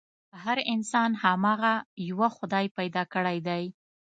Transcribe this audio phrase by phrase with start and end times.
[0.43, 1.73] هر انسان هماغه
[2.09, 3.63] يوه خدای پيدا کړی دی.